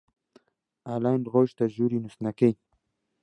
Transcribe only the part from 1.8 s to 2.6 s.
نووستنەکەی.